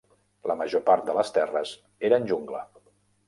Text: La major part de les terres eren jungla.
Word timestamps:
La 0.51 0.55
major 0.61 0.81
part 0.87 1.05
de 1.09 1.15
les 1.17 1.29
terres 1.35 1.73
eren 2.09 2.27
jungla. 2.33 2.63